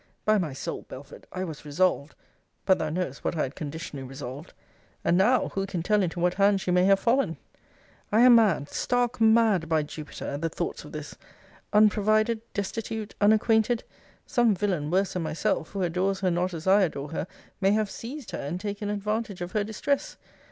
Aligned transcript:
By 0.25 0.39
my 0.39 0.51
soul, 0.51 0.81
Belford, 0.89 1.27
I 1.31 1.43
was 1.43 1.63
resolved 1.63 2.15
but 2.65 2.79
thou 2.79 2.89
knowest 2.89 3.23
what 3.23 3.35
I 3.35 3.43
had 3.43 3.53
conditionally 3.55 4.01
resolved 4.01 4.53
And 5.03 5.15
now, 5.15 5.49
who 5.49 5.67
can 5.67 5.83
tell 5.83 6.01
into 6.01 6.19
what 6.19 6.33
hands 6.33 6.61
she 6.61 6.71
may 6.71 6.85
have 6.85 6.99
fallen! 6.99 7.37
I 8.11 8.21
am 8.21 8.33
mad, 8.33 8.67
stark 8.67 9.21
mad, 9.21 9.69
by 9.69 9.83
Jupiter, 9.83 10.25
at 10.25 10.41
the 10.41 10.49
thoughts 10.49 10.83
of 10.83 10.91
this! 10.91 11.13
Unprovided, 11.71 12.41
destitute, 12.55 13.13
unacquainted 13.21 13.83
some 14.25 14.55
villain, 14.55 14.89
worse 14.89 15.13
than 15.13 15.21
myself, 15.21 15.69
who 15.69 15.83
adores 15.83 16.21
her 16.21 16.31
not 16.31 16.55
as 16.55 16.65
I 16.65 16.81
adore 16.81 17.09
her, 17.09 17.27
may 17.61 17.73
have 17.73 17.91
seized 17.91 18.31
her, 18.31 18.39
and 18.39 18.59
taken 18.59 18.89
advantage 18.89 19.39
of 19.39 19.51
her 19.51 19.63
distress! 19.63 20.17